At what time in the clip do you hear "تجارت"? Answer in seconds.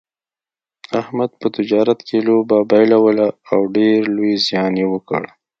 1.57-1.99